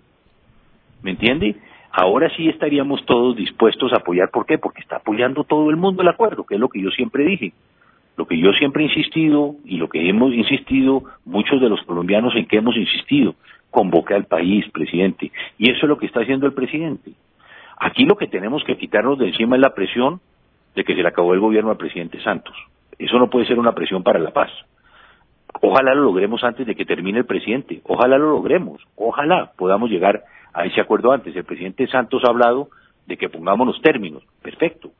¿Me 1.02 1.12
entiende? 1.12 1.56
Ahora 1.92 2.30
sí 2.36 2.50
estaríamos 2.50 3.06
todos 3.06 3.36
dispuestos 3.36 3.94
a 3.94 3.98
apoyar. 3.98 4.32
¿Por 4.32 4.46
qué? 4.46 4.58
Porque 4.58 4.82
está 4.82 4.98
apoyando 4.98 5.44
todo 5.44 5.70
el 5.70 5.76
mundo 5.76 6.02
el 6.02 6.08
acuerdo, 6.08 6.44
que 6.44 6.56
es 6.56 6.60
lo 6.60 6.70
que 6.70 6.82
yo 6.82 6.90
siempre 6.90 7.24
dije. 7.26 7.54
Lo 8.18 8.26
que 8.26 8.38
yo 8.40 8.52
siempre 8.54 8.84
he 8.84 8.88
insistido 8.88 9.56
y 9.66 9.78
lo 9.78 9.90
que 9.90 10.10
hemos 10.10 10.34
insistido 10.34 11.04
muchos 11.26 11.62
de 11.62 11.70
los 11.70 11.82
colombianos 11.84 12.36
en 12.36 12.48
que 12.48 12.58
hemos 12.58 12.76
insistido, 12.76 13.36
convoca 13.74 14.16
al 14.16 14.26
país, 14.26 14.66
presidente. 14.72 15.32
Y 15.58 15.70
eso 15.70 15.82
es 15.82 15.90
lo 15.90 15.98
que 15.98 16.06
está 16.06 16.22
haciendo 16.22 16.46
el 16.46 16.54
presidente. 16.54 17.12
Aquí 17.78 18.06
lo 18.06 18.16
que 18.16 18.28
tenemos 18.28 18.64
que 18.64 18.78
quitarnos 18.78 19.18
de 19.20 19.28
encima 19.28 19.56
es 19.58 19.62
la 19.62 19.74
presión 19.74 20.22
de 20.76 20.84
que 20.84 20.96
se 20.96 21.02
le 21.02 21.08
acabó 21.08 21.34
el 21.34 21.40
gobierno 21.40 21.72
al 21.72 21.78
presidente 21.78 22.22
Santos. 22.22 22.56
Eso 22.98 23.18
no 23.18 23.30
puede 23.30 23.48
ser 23.48 23.60
una 23.60 23.74
presión 23.74 24.04
para 24.04 24.20
la 24.20 24.32
paz. 24.32 24.52
Ojalá 25.62 25.94
lo 25.94 26.04
logremos 26.04 26.44
antes 26.44 26.66
de 26.66 26.76
que 26.76 26.86
termine 26.86 27.20
el 27.20 27.26
presidente. 27.26 27.82
Ojalá 27.86 28.18
lo 28.18 28.30
logremos. 28.30 28.82
Ojalá 28.96 29.52
podamos 29.58 29.90
llegar 29.90 30.24
a 30.54 30.66
ese 30.66 30.80
acuerdo 30.80 31.12
antes. 31.12 31.36
El 31.36 31.44
presidente 31.44 31.88
Santos 31.88 32.22
ha 32.26 32.30
hablado 32.30 32.70
de 33.08 33.18
que 33.18 33.30
pongamos 33.30 33.68
los 33.68 33.82
términos. 33.82 34.24
Perfecto 34.42 34.92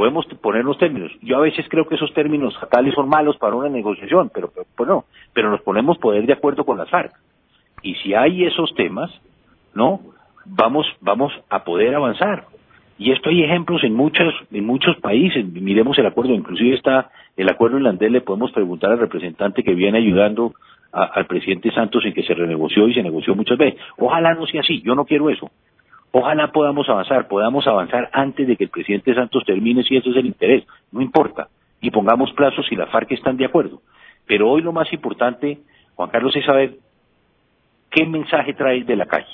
podemos 0.00 0.24
poner 0.40 0.64
los 0.64 0.78
términos. 0.78 1.12
Yo 1.20 1.36
a 1.36 1.40
veces 1.40 1.66
creo 1.68 1.86
que 1.86 1.96
esos 1.96 2.14
términos 2.14 2.56
fatales 2.58 2.94
son 2.94 3.08
malos 3.08 3.36
para 3.36 3.54
una 3.54 3.68
negociación, 3.68 4.30
pero 4.32 4.50
pues 4.74 4.88
no, 4.88 5.04
pero 5.34 5.50
nos 5.50 5.60
ponemos 5.60 5.98
poder 5.98 6.24
de 6.24 6.32
acuerdo 6.32 6.64
con 6.64 6.78
las 6.78 6.88
FARC. 6.88 7.12
Y 7.82 7.94
si 7.96 8.14
hay 8.14 8.44
esos 8.44 8.74
temas, 8.74 9.10
¿no? 9.74 10.00
Vamos, 10.44 10.86
vamos 11.00 11.32
a 11.48 11.64
poder 11.64 11.94
avanzar. 11.94 12.46
Y 12.98 13.12
esto 13.12 13.30
hay 13.30 13.42
ejemplos 13.42 13.82
en 13.84 13.94
muchos, 13.94 14.34
en 14.52 14.66
muchos 14.66 14.96
países. 14.96 15.44
Miremos 15.46 15.98
el 15.98 16.06
acuerdo, 16.06 16.34
inclusive 16.34 16.76
está 16.76 17.10
el 17.36 17.48
acuerdo 17.48 17.78
irlandés, 17.78 18.12
le 18.12 18.20
podemos 18.20 18.52
preguntar 18.52 18.90
al 18.90 18.98
representante 18.98 19.62
que 19.62 19.74
viene 19.74 19.98
ayudando 19.98 20.52
al 20.92 21.26
presidente 21.26 21.70
Santos 21.70 22.04
en 22.04 22.12
que 22.12 22.24
se 22.24 22.34
renegoció 22.34 22.88
y 22.88 22.94
se 22.94 23.02
negoció 23.02 23.34
muchas 23.34 23.56
veces. 23.56 23.80
Ojalá 23.96 24.34
no 24.34 24.46
sea 24.46 24.60
así, 24.60 24.82
yo 24.82 24.94
no 24.94 25.04
quiero 25.04 25.30
eso. 25.30 25.50
Ojalá 26.12 26.50
podamos 26.50 26.88
avanzar, 26.88 27.28
podamos 27.28 27.66
avanzar 27.66 28.10
antes 28.12 28.46
de 28.46 28.56
que 28.56 28.64
el 28.64 28.70
presidente 28.70 29.14
Santos 29.14 29.44
termine 29.46 29.84
si 29.84 29.96
ese 29.96 30.10
es 30.10 30.16
el 30.16 30.26
interés, 30.26 30.64
no 30.90 31.00
importa. 31.00 31.48
Y 31.80 31.90
pongamos 31.90 32.32
plazos 32.32 32.66
si 32.68 32.76
la 32.76 32.86
FARC 32.86 33.12
están 33.12 33.36
de 33.36 33.46
acuerdo. 33.46 33.80
Pero 34.26 34.50
hoy 34.50 34.60
lo 34.60 34.72
más 34.72 34.92
importante, 34.92 35.58
Juan 35.94 36.10
Carlos, 36.10 36.34
es 36.34 36.44
saber 36.44 36.74
qué 37.90 38.06
mensaje 38.06 38.54
trae 38.54 38.84
de 38.84 38.96
la 38.96 39.06
calle. 39.06 39.26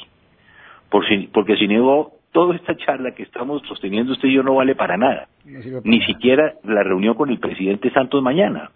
porque 1.32 1.56
si 1.56 1.68
no, 1.68 2.12
toda 2.32 2.54
esta 2.54 2.76
charla 2.76 3.12
que 3.12 3.22
estamos 3.22 3.62
sosteniendo 3.66 4.12
usted 4.12 4.28
y 4.28 4.34
yo 4.34 4.42
no 4.42 4.56
vale 4.56 4.74
para 4.74 4.96
nada. 4.96 5.28
Ni 5.84 6.02
siquiera 6.02 6.54
la 6.64 6.82
reunión 6.82 7.14
con 7.14 7.30
el 7.30 7.38
presidente 7.38 7.90
Santos 7.90 8.22
mañana. 8.22 8.70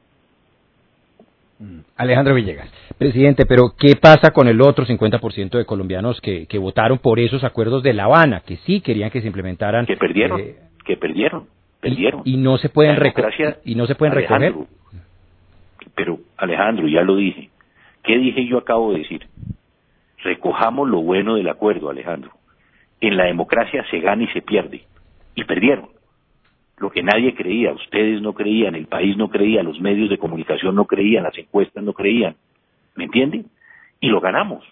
Mm. 1.59 1.81
Alejandro 1.97 2.35
Villegas. 2.35 2.73
Presidente, 2.97 3.45
pero 3.45 3.75
¿qué 3.79 3.97
pasa 3.97 4.31
con 4.31 4.49
el 4.49 4.63
otro 4.63 4.87
50% 4.87 5.59
de 5.59 5.67
colombianos 5.67 6.21
que, 6.23 6.47
que 6.47 6.59
votaron 6.59 6.99
por 6.99 7.21
esos 7.21 7.45
acuerdos 7.45 7.83
de 7.83 7.93
La 7.93 8.05
Habana, 8.05 8.41
que 8.41 8.57
sí 8.59 8.81
querían 8.81 9.11
que 9.11 9.21
se 9.21 9.27
implementaran? 9.27 9.85
Que 9.85 9.99
perdieron, 9.99 10.41
eh, 10.41 10.57
que 10.87 10.97
perdieron, 10.97 11.47
perdieron. 11.81 12.23
Y, 12.25 12.39
no 12.39 12.57
se 12.57 12.71
pueden, 12.71 12.97
recoger, 12.97 13.59
y 13.67 13.75
no 13.75 13.87
se 13.87 13.95
pueden 13.95 14.15
recoger. 14.15 14.55
Pero, 15.95 16.19
Alejandro, 16.39 16.89
ya 16.89 17.03
lo 17.03 17.17
dije. 17.17 17.51
¿Qué 18.03 18.17
dije 18.17 18.47
yo 18.47 18.57
acabo 18.57 18.93
de 18.93 19.01
decir? 19.01 19.27
Recojamos 20.23 20.89
lo 20.89 21.01
bueno 21.01 21.37
del 21.37 21.49
acuerdo, 21.49 21.89
Alejandro. 21.89 22.33
En 23.01 23.17
la 23.17 23.25
democracia 23.25 23.85
se 23.91 24.01
gana 24.01 24.25
y 24.25 24.29
se 24.29 24.43
pierde. 24.43 24.83
Y 25.35 25.45
perdieron. 25.45 25.89
Lo 26.77 26.91
que 26.91 27.03
nadie 27.03 27.35
creía, 27.35 27.73
ustedes 27.73 28.21
no 28.21 28.33
creían, 28.35 28.75
el 28.75 28.87
país 28.87 29.17
no 29.17 29.29
creía, 29.29 29.63
los 29.63 29.81
medios 29.81 30.09
de 30.11 30.19
comunicación 30.19 30.75
no 30.75 30.87
creían, 30.87 31.25
las 31.25 31.37
encuestas 31.37 31.83
no 31.85 31.93
creían. 31.93 32.37
¿Me 32.97 33.05
entienden? 33.05 33.47
Y 34.01 34.09
lo 34.09 34.21
ganamos, 34.21 34.65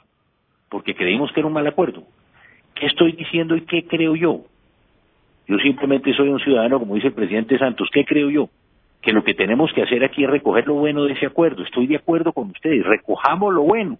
porque 0.70 0.94
creímos 0.94 1.32
que 1.32 1.40
era 1.40 1.46
un 1.46 1.52
mal 1.52 1.66
acuerdo. 1.66 2.04
¿Qué 2.74 2.86
estoy 2.86 3.12
diciendo 3.12 3.56
y 3.56 3.62
qué 3.62 3.86
creo 3.86 4.16
yo? 4.16 4.40
Yo 5.46 5.58
simplemente 5.58 6.14
soy 6.14 6.28
un 6.28 6.40
ciudadano, 6.40 6.78
como 6.78 6.94
dice 6.94 7.08
el 7.08 7.14
presidente 7.14 7.58
Santos. 7.58 7.88
¿Qué 7.92 8.04
creo 8.04 8.30
yo? 8.30 8.48
Que 9.02 9.12
lo 9.12 9.24
que 9.24 9.34
tenemos 9.34 9.72
que 9.72 9.82
hacer 9.82 10.04
aquí 10.04 10.24
es 10.24 10.30
recoger 10.30 10.66
lo 10.66 10.74
bueno 10.74 11.04
de 11.04 11.12
ese 11.12 11.26
acuerdo. 11.26 11.62
Estoy 11.62 11.86
de 11.86 11.96
acuerdo 11.96 12.32
con 12.32 12.50
ustedes. 12.50 12.84
Recojamos 12.84 13.54
lo 13.54 13.62
bueno 13.62 13.98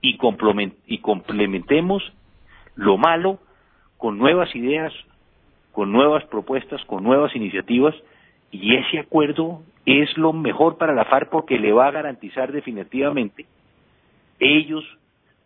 y 0.00 0.18
complementemos 0.18 2.02
lo 2.74 2.96
malo 2.96 3.38
con 3.96 4.18
nuevas 4.18 4.54
ideas, 4.54 4.92
con 5.72 5.92
nuevas 5.92 6.24
propuestas, 6.24 6.84
con 6.84 7.02
nuevas 7.02 7.34
iniciativas, 7.34 7.94
y 8.50 8.76
ese 8.76 8.98
acuerdo 8.98 9.62
es 9.84 10.16
lo 10.16 10.32
mejor 10.32 10.78
para 10.78 10.94
la 10.94 11.04
FARC 11.04 11.30
porque 11.30 11.58
le 11.58 11.72
va 11.72 11.86
a 11.86 11.92
garantizar 11.92 12.52
definitivamente, 12.52 13.46
ellos 14.38 14.84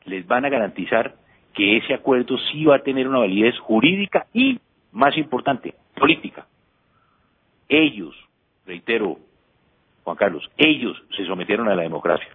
les 0.05 0.27
van 0.27 0.45
a 0.45 0.49
garantizar 0.49 1.15
que 1.55 1.77
ese 1.79 1.95
acuerdo 1.95 2.37
sí 2.51 2.65
va 2.65 2.77
a 2.77 2.83
tener 2.83 3.09
una 3.09 3.19
validez 3.19 3.59
jurídica 3.59 4.27
y, 4.33 4.59
más 4.93 5.17
importante, 5.17 5.75
política. 5.95 6.47
Ellos, 7.69 8.15
reitero, 8.67 9.19
Juan 10.05 10.17
Carlos, 10.17 10.51
ellos 10.57 11.01
se 11.17 11.25
sometieron 11.27 11.69
a 11.69 11.75
la 11.75 11.83
democracia 11.83 12.29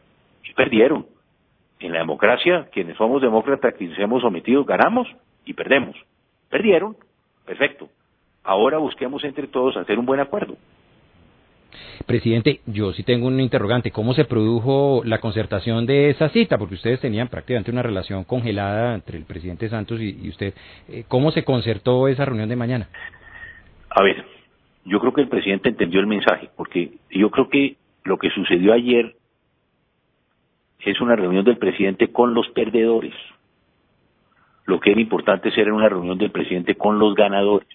y 0.44 0.54
perdieron. 0.54 1.06
En 1.79 1.91
la 1.91 2.00
democracia, 2.00 2.67
quienes 2.72 2.98
somos 2.98 3.22
demócratas, 3.22 3.74
quienes 3.75 4.00
hemos 4.00 4.22
sometido, 4.22 4.63
ganamos 4.63 5.08
y 5.46 5.53
perdemos. 5.53 5.96
Perdieron, 6.50 6.96
perfecto. 7.46 7.89
Ahora 8.44 8.77
busquemos 8.77 9.24
entre 9.24 9.48
todos 9.48 9.75
hacer 9.75 10.00
un 10.00 10.05
buen 10.05 10.20
acuerdo. 10.20 10.55
Presidente, 12.05 12.62
yo 12.65 12.94
sí 12.94 13.03
tengo 13.03 13.27
un 13.27 13.39
interrogante. 13.39 13.91
¿Cómo 13.91 14.13
se 14.13 14.25
produjo 14.25 15.01
la 15.03 15.20
concertación 15.20 15.86
de 15.86 16.10
esa 16.10 16.29
cita? 16.29 16.58
Porque 16.58 16.75
ustedes 16.75 17.00
tenían 17.00 17.27
prácticamente 17.27 17.72
una 17.72 17.82
relación 17.82 18.24
congelada 18.24 18.96
entre 18.96 19.17
el 19.17 19.25
presidente 19.25 19.70
Santos 19.70 20.00
y, 20.00 20.29
usted. 20.29 20.53
Eh, 20.88 21.03
¿Cómo 21.08 21.32
se 21.32 21.44
concertó 21.44 22.08
esa 22.08 22.25
reunión 22.25 22.50
de 22.50 22.55
mañana? 22.55 22.89
A 23.89 24.03
ver, 24.03 24.24
yo 24.86 25.00
creo 25.00 25.13
que 25.13 25.22
el 25.22 25.29
presidente 25.29 25.70
entendió 25.70 26.00
el 26.00 26.08
mensaje, 26.08 26.50
porque 26.55 26.91
yo 27.10 27.32
creo 27.32 27.50
que 27.50 27.75
lo 28.03 28.17
que 28.17 28.29
sucedió 28.29 28.74
ayer 28.74 29.15
es 30.86 31.01
una 31.01 31.15
reunión 31.15 31.44
del 31.44 31.58
presidente 31.58 32.12
con 32.12 32.34
los 32.34 32.48
perdedores. 32.50 33.13
Lo 34.65 34.80
que 34.80 34.92
era 34.92 35.01
importante 35.01 35.50
era 35.56 35.74
una 35.74 35.89
reunión 35.89 36.18
del 36.18 36.32
presidente 36.32 36.75
con 36.75 37.00
los 37.00 37.15
ganadores, 37.15 37.68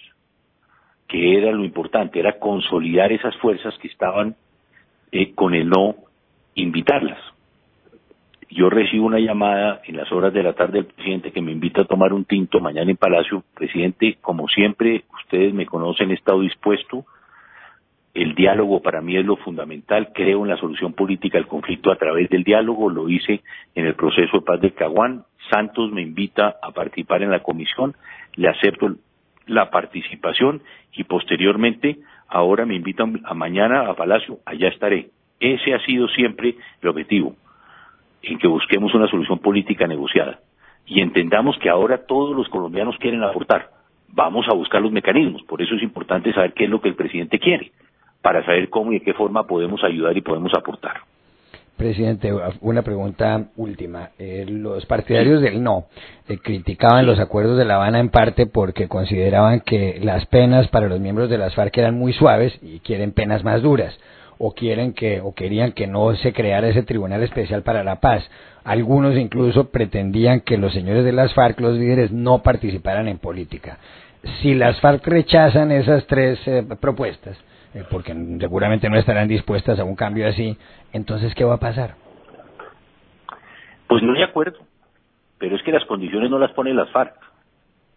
que 1.08 1.36
era 1.36 1.50
lo 1.52 1.64
importante, 1.64 2.20
era 2.20 2.38
consolidar 2.38 3.12
esas 3.12 3.36
fuerzas 3.36 3.76
que 3.78 3.88
estaban 3.88 4.36
eh, 5.12 5.34
con 5.34 5.54
el 5.54 5.68
no, 5.68 5.96
invitarlas. 6.54 7.18
Yo 8.48 8.68
recibo 8.68 9.06
una 9.06 9.20
llamada 9.20 9.80
en 9.84 9.96
las 9.96 10.10
horas 10.10 10.32
de 10.32 10.42
la 10.42 10.54
tarde 10.54 10.78
del 10.78 10.86
presidente 10.86 11.30
que 11.30 11.40
me 11.40 11.52
invita 11.52 11.82
a 11.82 11.86
tomar 11.86 12.12
un 12.12 12.24
tinto 12.24 12.60
mañana 12.60 12.90
en 12.90 12.96
Palacio. 12.96 13.44
Presidente, 13.54 14.18
como 14.20 14.48
siempre, 14.48 15.04
ustedes 15.22 15.54
me 15.54 15.66
conocen, 15.66 16.10
he 16.10 16.14
estado 16.14 16.40
dispuesto 16.40 17.04
el 18.14 18.34
diálogo 18.34 18.82
para 18.82 19.00
mí 19.00 19.16
es 19.16 19.24
lo 19.24 19.36
fundamental. 19.36 20.10
Creo 20.12 20.42
en 20.42 20.50
la 20.50 20.56
solución 20.56 20.94
política 20.94 21.38
del 21.38 21.46
conflicto 21.46 21.92
a 21.92 21.96
través 21.96 22.28
del 22.28 22.42
diálogo. 22.42 22.90
Lo 22.90 23.08
hice 23.08 23.42
en 23.74 23.86
el 23.86 23.94
proceso 23.94 24.38
de 24.38 24.44
paz 24.44 24.60
de 24.60 24.72
Caguán. 24.72 25.24
Santos 25.50 25.92
me 25.92 26.02
invita 26.02 26.56
a 26.60 26.72
participar 26.72 27.22
en 27.22 27.30
la 27.30 27.42
comisión. 27.42 27.94
Le 28.34 28.48
acepto 28.48 28.96
la 29.46 29.70
participación 29.70 30.62
y 30.92 31.04
posteriormente 31.04 31.98
ahora 32.28 32.66
me 32.66 32.74
invitan 32.74 33.20
a 33.24 33.34
mañana 33.34 33.88
a 33.88 33.94
Palacio. 33.94 34.38
Allá 34.44 34.68
estaré. 34.68 35.10
Ese 35.38 35.72
ha 35.72 35.80
sido 35.84 36.08
siempre 36.08 36.56
el 36.82 36.88
objetivo, 36.88 37.34
en 38.22 38.38
que 38.38 38.46
busquemos 38.46 38.94
una 38.94 39.08
solución 39.08 39.38
política 39.38 39.86
negociada 39.86 40.40
y 40.84 41.00
entendamos 41.00 41.56
que 41.58 41.70
ahora 41.70 42.04
todos 42.06 42.36
los 42.36 42.48
colombianos 42.48 42.96
quieren 42.98 43.22
aportar. 43.22 43.70
Vamos 44.08 44.46
a 44.48 44.54
buscar 44.54 44.82
los 44.82 44.92
mecanismos. 44.92 45.42
Por 45.44 45.62
eso 45.62 45.76
es 45.76 45.82
importante 45.82 46.32
saber 46.32 46.52
qué 46.52 46.64
es 46.64 46.70
lo 46.70 46.80
que 46.80 46.88
el 46.88 46.96
presidente 46.96 47.38
quiere 47.38 47.72
para 48.22 48.44
saber 48.44 48.68
cómo 48.68 48.92
y 48.92 48.98
de 48.98 49.04
qué 49.04 49.14
forma 49.14 49.46
podemos 49.46 49.82
ayudar 49.84 50.16
y 50.16 50.20
podemos 50.20 50.52
aportar. 50.54 51.00
Presidente, 51.80 52.30
una 52.60 52.82
pregunta 52.82 53.46
última. 53.56 54.10
Eh, 54.18 54.44
los 54.46 54.84
partidarios 54.84 55.40
del 55.40 55.62
no 55.62 55.86
eh, 56.28 56.36
criticaban 56.36 57.06
los 57.06 57.18
acuerdos 57.18 57.56
de 57.56 57.64
La 57.64 57.76
Habana 57.76 58.00
en 58.00 58.10
parte 58.10 58.44
porque 58.44 58.86
consideraban 58.86 59.60
que 59.60 59.98
las 60.02 60.26
penas 60.26 60.68
para 60.68 60.88
los 60.88 61.00
miembros 61.00 61.30
de 61.30 61.38
las 61.38 61.54
FARC 61.54 61.78
eran 61.78 61.98
muy 61.98 62.12
suaves 62.12 62.52
y 62.60 62.80
quieren 62.80 63.12
penas 63.12 63.44
más 63.44 63.62
duras 63.62 63.98
o 64.36 64.52
quieren 64.52 64.92
que 64.92 65.22
o 65.22 65.32
querían 65.34 65.72
que 65.72 65.86
no 65.86 66.14
se 66.16 66.34
creara 66.34 66.68
ese 66.68 66.82
tribunal 66.82 67.22
especial 67.22 67.62
para 67.62 67.82
la 67.82 67.98
paz. 67.98 68.28
Algunos 68.62 69.16
incluso 69.16 69.70
pretendían 69.70 70.40
que 70.40 70.58
los 70.58 70.74
señores 70.74 71.04
de 71.06 71.12
las 71.12 71.32
FARC, 71.32 71.60
los 71.60 71.78
líderes, 71.78 72.12
no 72.12 72.42
participaran 72.42 73.08
en 73.08 73.16
política. 73.16 73.78
Si 74.42 74.54
las 74.54 74.78
FARC 74.80 75.06
rechazan 75.06 75.72
esas 75.72 76.06
tres 76.06 76.38
eh, 76.46 76.62
propuestas, 76.78 77.38
porque 77.90 78.14
seguramente 78.38 78.88
no 78.88 78.96
estarán 78.96 79.28
dispuestas 79.28 79.78
a 79.78 79.84
un 79.84 79.94
cambio 79.94 80.26
así, 80.26 80.56
entonces, 80.92 81.34
¿qué 81.34 81.44
va 81.44 81.54
a 81.54 81.60
pasar? 81.60 81.94
Pues 83.86 84.02
no 84.02 84.14
hay 84.14 84.22
acuerdo, 84.22 84.58
pero 85.38 85.56
es 85.56 85.62
que 85.62 85.72
las 85.72 85.84
condiciones 85.84 86.30
no 86.30 86.38
las 86.38 86.52
pone 86.52 86.74
las 86.74 86.90
FARC, 86.90 87.14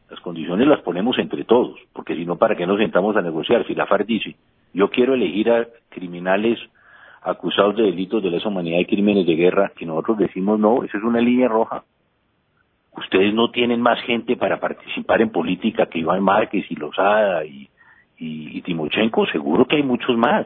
las 0.10 0.20
condiciones 0.20 0.68
las 0.68 0.82
ponemos 0.82 1.18
entre 1.18 1.44
todos, 1.44 1.80
porque 1.92 2.16
si 2.16 2.26
no, 2.26 2.38
¿para 2.38 2.56
qué 2.56 2.68
nos 2.68 2.78
sentamos 2.78 3.16
a 3.16 3.22
negociar? 3.22 3.66
Si 3.66 3.74
la 3.74 3.88
FARC 3.88 4.06
dice, 4.06 4.36
yo 4.74 4.90
quiero 4.90 5.16
elegir 5.16 5.50
a 5.52 5.68
criminales 5.90 6.60
acusados 7.22 7.76
de 7.76 7.84
delitos 7.84 8.22
de 8.22 8.30
lesa 8.30 8.50
humanidad 8.50 8.80
y 8.80 8.86
crímenes 8.86 9.26
de 9.26 9.36
guerra, 9.36 9.72
y 9.80 9.86
nosotros 9.86 10.18
decimos 10.20 10.60
no, 10.60 10.84
esa 10.84 10.98
es 10.98 11.04
una 11.04 11.20
línea 11.20 11.48
roja. 11.48 11.84
Ustedes 12.96 13.34
no 13.34 13.50
tienen 13.50 13.82
más 13.82 14.00
gente 14.02 14.36
para 14.36 14.60
participar 14.60 15.22
en 15.22 15.32
política 15.32 15.88
que 15.88 16.00
Iván 16.00 16.22
Márquez 16.22 16.66
y 16.70 16.76
Lozada 16.76 17.44
y 17.44 17.68
y, 18.24 18.62
Timochenko, 18.62 19.26
seguro 19.28 19.66
que 19.66 19.76
hay 19.76 19.84
muchos 19.84 20.18
más. 20.18 20.46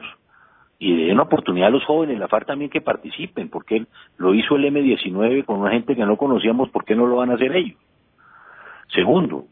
Y 0.80 0.94
den 0.94 1.14
una 1.14 1.24
oportunidad 1.24 1.68
a 1.68 1.70
los 1.70 1.84
jóvenes, 1.84 2.18
la 2.18 2.28
FARC 2.28 2.46
también 2.46 2.70
que 2.70 2.80
participen, 2.80 3.48
porque 3.48 3.84
lo 4.16 4.34
hizo 4.34 4.56
el 4.56 4.64
M-19 4.66 5.44
con 5.44 5.60
una 5.60 5.70
gente 5.70 5.96
que 5.96 6.04
no 6.04 6.16
conocíamos, 6.16 6.68
¿por 6.70 6.84
qué 6.84 6.94
no 6.94 7.06
lo 7.06 7.16
van 7.16 7.30
a 7.30 7.34
hacer 7.34 7.54
ellos? 7.54 7.78
Segundo, 8.88 9.44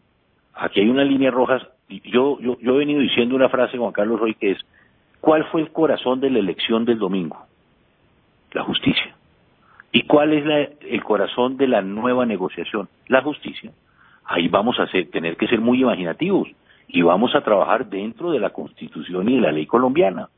aquí 0.55 0.81
hay 0.81 0.89
una 0.89 1.05
línea 1.05 1.31
roja, 1.31 1.61
yo, 1.89 2.39
yo, 2.41 2.59
yo 2.61 2.75
he 2.75 2.79
venido 2.79 3.01
diciendo 3.01 3.35
una 3.35 3.49
frase, 3.49 3.77
Juan 3.77 3.93
Carlos 3.93 4.21
Roy, 4.21 4.35
que 4.35 4.53
es, 4.53 4.59
¿cuál 5.21 5.45
fue 5.47 5.63
el 5.63 5.73
corazón 5.73 6.21
de 6.21 6.31
la 6.31 6.39
elección 6.39 6.85
del 6.85 6.99
domingo? 6.99 7.39
La 8.53 8.63
justicia. 8.63 9.15
¿Y 9.91 10.03
cuál 10.03 10.33
es 10.33 10.71
el 10.81 11.03
corazón 11.03 11.57
de 11.57 11.67
la 11.67 11.83
nueva 11.83 12.25
negociación? 12.25 12.89
La 13.09 13.23
justicia. 13.23 13.73
Ahí 14.25 14.47
vamos 14.49 14.79
a 14.79 14.87
tener 15.11 15.37
que 15.37 15.49
ser 15.49 15.61
muy 15.61 15.81
imaginativos 15.81 16.49
y 16.89 17.03
vamos 17.03 17.35
a 17.35 17.43
trabajar 17.43 17.89
dentro 17.89 18.31
de 18.31 18.41
la 18.41 18.51
Constitución 18.51 19.29
y 19.29 19.37
de 19.37 19.41
la 19.41 19.53
ley 19.53 19.67
colombiana. 19.67 20.29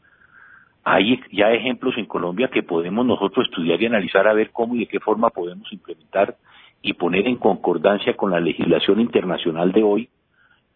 Hay 0.84 1.20
ya 1.32 1.52
ejemplos 1.52 1.94
en 1.98 2.06
Colombia 2.06 2.48
que 2.48 2.62
podemos 2.62 3.04
nosotros 3.04 3.46
estudiar 3.46 3.80
y 3.82 3.86
analizar 3.86 4.26
a 4.26 4.32
ver 4.32 4.50
cómo 4.50 4.74
y 4.74 4.80
de 4.80 4.86
qué 4.86 5.00
forma 5.00 5.30
podemos 5.30 5.70
implementar 5.72 6.36
y 6.80 6.94
poner 6.94 7.26
en 7.26 7.36
concordancia 7.36 8.16
con 8.16 8.30
la 8.30 8.40
legislación 8.40 9.00
internacional 9.00 9.72
de 9.72 9.82
hoy 9.82 10.08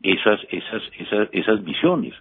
esas, 0.02 0.40
esas, 0.50 0.82
esas, 0.98 1.28
esas 1.32 1.64
visiones. 1.64 2.14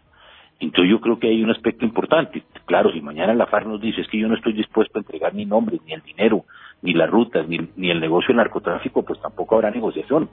Entonces 0.60 0.92
yo 0.92 1.02
creo 1.02 1.18
que 1.18 1.28
hay 1.28 1.44
un 1.44 1.50
aspecto 1.50 1.84
importante. 1.84 2.44
Claro, 2.66 2.92
si 2.92 3.02
mañana 3.02 3.34
la 3.34 3.48
FARC 3.48 3.66
nos 3.66 3.82
dice 3.82 4.02
es 4.02 4.08
que 4.08 4.20
yo 4.20 4.28
no 4.28 4.36
estoy 4.36 4.54
dispuesto 4.54 5.00
a 5.00 5.02
entregar 5.02 5.34
ni 5.34 5.46
nombres, 5.46 5.82
ni 5.86 5.94
el 5.94 6.04
dinero, 6.04 6.46
ni 6.84 6.94
las 6.94 7.10
rutas, 7.10 7.48
ni, 7.48 7.60
ni 7.76 7.90
el 7.90 8.00
negocio 8.00 8.28
del 8.28 8.38
narcotráfico, 8.38 9.04
pues 9.04 9.20
tampoco 9.20 9.56
habrá 9.56 9.72
negociación, 9.72 10.30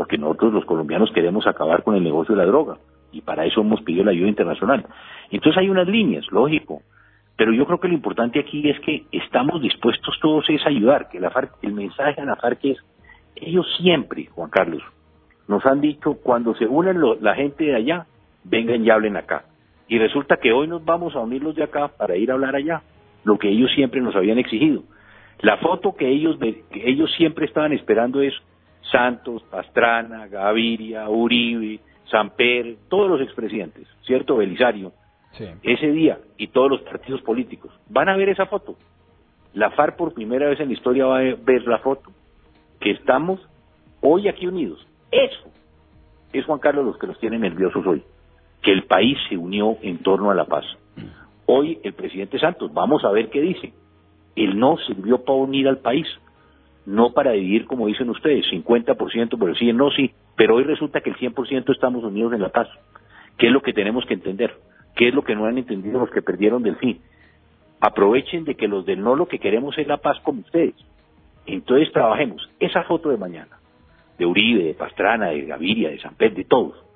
porque 0.00 0.16
nosotros 0.16 0.54
los 0.54 0.64
colombianos 0.64 1.12
queremos 1.12 1.46
acabar 1.46 1.82
con 1.82 1.94
el 1.94 2.02
negocio 2.02 2.34
de 2.34 2.42
la 2.42 2.46
droga 2.50 2.78
y 3.12 3.20
para 3.20 3.44
eso 3.44 3.60
hemos 3.60 3.82
pedido 3.82 4.02
la 4.02 4.12
ayuda 4.12 4.30
internacional. 4.30 4.86
Entonces 5.30 5.60
hay 5.60 5.68
unas 5.68 5.86
líneas, 5.86 6.24
lógico, 6.30 6.80
pero 7.36 7.52
yo 7.52 7.66
creo 7.66 7.78
que 7.78 7.88
lo 7.88 7.92
importante 7.92 8.40
aquí 8.40 8.66
es 8.70 8.80
que 8.80 9.04
estamos 9.12 9.60
dispuestos 9.60 10.18
todos 10.22 10.46
a 10.48 10.68
ayudar, 10.70 11.10
que 11.10 11.20
la 11.20 11.28
FARC, 11.28 11.52
el 11.60 11.74
mensaje 11.74 12.18
a 12.18 12.24
la 12.24 12.36
FARC 12.36 12.64
es, 12.64 12.78
ellos 13.36 13.66
siempre, 13.76 14.24
Juan 14.24 14.48
Carlos, 14.48 14.82
nos 15.46 15.66
han 15.66 15.82
dicho, 15.82 16.14
cuando 16.14 16.54
se 16.54 16.64
unen 16.64 16.96
la 17.20 17.34
gente 17.34 17.64
de 17.64 17.76
allá, 17.76 18.06
vengan 18.44 18.82
y 18.82 18.88
hablen 18.88 19.18
acá. 19.18 19.44
Y 19.86 19.98
resulta 19.98 20.38
que 20.38 20.50
hoy 20.50 20.66
nos 20.66 20.82
vamos 20.82 21.14
a 21.14 21.20
unirlos 21.20 21.56
de 21.56 21.64
acá 21.64 21.88
para 21.88 22.16
ir 22.16 22.30
a 22.30 22.34
hablar 22.36 22.56
allá, 22.56 22.80
lo 23.24 23.36
que 23.36 23.50
ellos 23.50 23.70
siempre 23.74 24.00
nos 24.00 24.16
habían 24.16 24.38
exigido. 24.38 24.82
La 25.40 25.58
foto 25.58 25.94
que 25.94 26.08
ellos, 26.08 26.38
que 26.38 26.88
ellos 26.88 27.12
siempre 27.18 27.44
estaban 27.44 27.74
esperando 27.74 28.22
es 28.22 28.32
Santos, 28.90 29.42
Pastrana, 29.44 30.26
Gaviria, 30.28 31.08
Uribe, 31.08 31.80
Samper, 32.10 32.76
todos 32.88 33.08
los 33.08 33.20
expresidentes, 33.20 33.86
¿cierto? 34.04 34.36
Belisario, 34.36 34.92
ese 35.62 35.90
día 35.92 36.18
y 36.36 36.48
todos 36.48 36.70
los 36.70 36.82
partidos 36.82 37.22
políticos. 37.22 37.72
Van 37.88 38.08
a 38.08 38.16
ver 38.16 38.28
esa 38.28 38.46
foto. 38.46 38.76
La 39.54 39.70
FARC 39.70 39.96
por 39.96 40.14
primera 40.14 40.48
vez 40.48 40.60
en 40.60 40.68
la 40.68 40.74
historia 40.74 41.06
va 41.06 41.18
a 41.18 41.22
ver 41.22 41.66
la 41.66 41.78
foto. 41.78 42.10
Que 42.80 42.92
estamos 42.92 43.40
hoy 44.00 44.28
aquí 44.28 44.46
unidos. 44.46 44.86
Eso 45.10 45.50
es 46.32 46.44
Juan 46.44 46.58
Carlos 46.58 46.84
los 46.84 46.98
que 46.98 47.06
los 47.06 47.18
tiene 47.18 47.38
nerviosos 47.38 47.86
hoy 47.86 48.02
que 48.62 48.72
el 48.72 48.84
país 48.84 49.16
se 49.28 49.36
unió 49.36 49.78
en 49.82 49.98
torno 49.98 50.30
a 50.30 50.34
la 50.34 50.44
paz. 50.44 50.64
Hoy 51.46 51.78
el 51.82 51.94
presidente 51.94 52.38
Santos, 52.38 52.72
vamos 52.72 53.04
a 53.04 53.10
ver 53.10 53.30
qué 53.30 53.40
dice. 53.40 53.72
Él 54.36 54.58
no 54.58 54.76
sirvió 54.86 55.24
para 55.24 55.38
unir 55.38 55.68
al 55.68 55.78
país, 55.78 56.06
no 56.90 57.12
para 57.12 57.32
dividir, 57.32 57.66
como 57.66 57.86
dicen 57.86 58.10
ustedes, 58.10 58.44
50% 58.50 59.38
por 59.38 59.48
el 59.48 59.56
sí, 59.56 59.72
no 59.72 59.90
sí, 59.90 60.12
pero 60.36 60.56
hoy 60.56 60.64
resulta 60.64 61.00
que 61.00 61.10
el 61.10 61.16
100% 61.16 61.72
estamos 61.72 62.02
unidos 62.04 62.32
en 62.32 62.42
la 62.42 62.48
paz. 62.48 62.68
¿Qué 63.38 63.46
es 63.46 63.52
lo 63.52 63.62
que 63.62 63.72
tenemos 63.72 64.04
que 64.06 64.14
entender? 64.14 64.54
¿Qué 64.96 65.08
es 65.08 65.14
lo 65.14 65.22
que 65.22 65.34
no 65.34 65.46
han 65.46 65.56
entendido 65.56 66.00
los 66.00 66.10
que 66.10 66.20
perdieron 66.20 66.62
del 66.62 66.78
sí? 66.80 67.00
Aprovechen 67.80 68.44
de 68.44 68.56
que 68.56 68.68
los 68.68 68.84
del 68.84 69.02
no 69.02 69.14
lo 69.14 69.28
que 69.28 69.38
queremos 69.38 69.78
es 69.78 69.86
la 69.86 69.98
paz 69.98 70.18
como 70.22 70.40
ustedes. 70.40 70.74
Entonces 71.46 71.92
trabajemos 71.92 72.50
esa 72.58 72.82
foto 72.82 73.08
de 73.08 73.16
mañana, 73.16 73.58
de 74.18 74.26
Uribe, 74.26 74.64
de 74.64 74.74
Pastrana, 74.74 75.28
de 75.28 75.42
Gaviria, 75.42 75.90
de 75.90 76.00
San 76.00 76.14
Pedro, 76.16 76.34
de 76.34 76.44
todos 76.44 76.90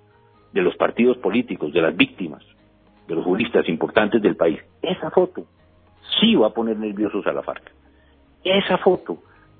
de 0.54 0.62
los 0.62 0.76
partidos 0.76 1.18
políticos, 1.18 1.72
de 1.72 1.82
las 1.82 1.96
víctimas, 1.96 2.42
de 3.08 3.14
los 3.16 3.24
juristas 3.24 3.68
importantes 3.68 4.22
del 4.22 4.36
país. 4.36 4.60
Esa 4.80 5.10
foto 5.10 5.44
sí 6.20 6.36
va 6.36 6.46
a 6.46 6.54
poner 6.54 6.78
nerviosos 6.78 7.26
a 7.26 7.32
la 7.32 7.42
FARC. 7.42 7.72
Esa 8.44 8.78
foto 8.78 9.18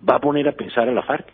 va 0.08 0.16
a 0.16 0.20
poner 0.20 0.48
a 0.48 0.52
pensar 0.52 0.88
a 0.88 0.92
la 0.92 1.02
FARC. 1.02 1.32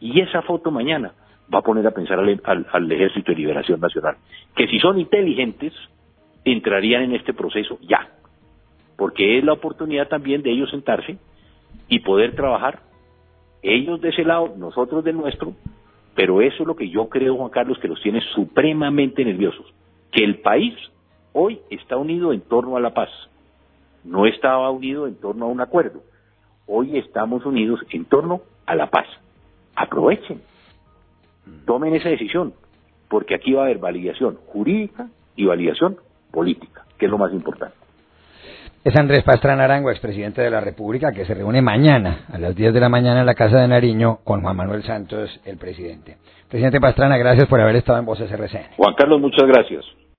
Y 0.00 0.20
esa 0.20 0.42
foto 0.42 0.70
mañana 0.70 1.12
va 1.52 1.60
a 1.60 1.62
poner 1.62 1.86
a 1.86 1.92
pensar 1.92 2.18
al, 2.18 2.92
Ejército 2.92 3.32
de 3.32 3.38
Liberación 3.38 3.80
Nacional. 3.80 4.16
Que 4.56 4.66
si 4.68 4.78
son 4.78 4.98
inteligentes, 4.98 5.72
entrarían 6.44 7.02
en 7.02 7.14
este 7.14 7.34
proceso 7.34 7.78
ya. 7.82 8.08
Porque 8.96 9.38
es 9.38 9.44
la 9.44 9.52
oportunidad 9.52 10.08
también 10.08 10.42
de 10.42 10.50
ellos 10.50 10.70
sentarse 10.70 11.18
y 11.88 12.00
poder 12.00 12.34
trabajar. 12.34 12.80
Ellos 13.62 14.00
de 14.00 14.08
ese 14.08 14.24
lado, 14.24 14.54
nosotros 14.56 15.04
del 15.04 15.16
nuestro, 15.16 15.54
pero 16.14 16.42
eso 16.42 16.62
es 16.62 16.66
lo 16.66 16.76
que 16.76 16.88
yo 16.88 17.08
creo, 17.08 17.36
Juan 17.36 17.50
Carlos, 17.50 17.78
que 17.78 17.88
los 17.88 18.00
tiene 18.02 18.20
supremamente 18.34 19.24
nerviosos. 19.24 19.66
Que 20.10 20.24
el 20.24 20.40
país 20.40 20.74
hoy 21.32 21.60
está 21.70 21.96
unido 21.96 22.32
en 22.32 22.40
torno 22.42 22.76
a 22.76 22.80
la 22.80 22.92
paz. 22.92 23.08
No 24.04 24.26
estaba 24.26 24.70
unido 24.70 25.06
en 25.06 25.16
torno 25.16 25.46
a 25.46 25.48
un 25.48 25.60
acuerdo. 25.60 26.02
Hoy 26.74 26.96
estamos 26.96 27.44
unidos 27.44 27.80
en 27.90 28.06
torno 28.06 28.40
a 28.64 28.74
la 28.74 28.86
paz. 28.86 29.04
Aprovechen. 29.76 30.40
Tomen 31.66 31.94
esa 31.94 32.08
decisión. 32.08 32.54
Porque 33.10 33.34
aquí 33.34 33.52
va 33.52 33.60
a 33.60 33.64
haber 33.66 33.76
validación 33.76 34.38
jurídica 34.46 35.08
y 35.36 35.44
validación 35.44 35.98
política, 36.30 36.86
que 36.98 37.04
es 37.04 37.10
lo 37.10 37.18
más 37.18 37.30
importante. 37.34 37.76
Es 38.84 38.96
Andrés 38.96 39.22
Pastrana 39.22 39.64
Arango, 39.64 39.90
expresidente 39.90 40.40
de 40.40 40.48
la 40.48 40.62
República, 40.62 41.12
que 41.12 41.26
se 41.26 41.34
reúne 41.34 41.60
mañana 41.60 42.24
a 42.32 42.38
las 42.38 42.56
10 42.56 42.72
de 42.72 42.80
la 42.80 42.88
mañana 42.88 43.20
en 43.20 43.26
la 43.26 43.34
Casa 43.34 43.58
de 43.58 43.68
Nariño 43.68 44.20
con 44.24 44.40
Juan 44.40 44.56
Manuel 44.56 44.82
Santos, 44.82 45.28
el 45.44 45.58
presidente. 45.58 46.16
Presidente 46.48 46.80
Pastrana, 46.80 47.18
gracias 47.18 47.48
por 47.48 47.60
haber 47.60 47.76
estado 47.76 47.98
en 47.98 48.06
Voces 48.06 48.32
RCN. 48.32 48.76
Juan 48.78 48.94
Carlos, 48.94 49.20
muchas 49.20 49.46
gracias. 49.46 49.84